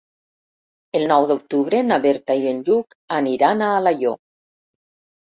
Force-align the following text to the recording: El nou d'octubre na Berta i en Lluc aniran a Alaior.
El 0.99 1.03
nou 1.09 1.25
d'octubre 1.31 1.81
na 1.89 1.99
Berta 2.05 2.37
i 2.45 2.47
en 2.51 2.63
Lluc 2.69 2.95
aniran 3.17 3.61
a 3.65 3.69
Alaior. 3.83 4.17